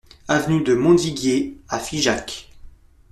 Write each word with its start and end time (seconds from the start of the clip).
Avenue 0.27 0.63
de 0.63 0.73
Montviguier 0.73 1.59
à 1.69 1.77
Figeac 1.77 2.49